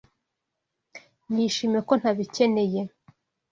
[1.33, 2.81] Nishimiye ko ntabikeneye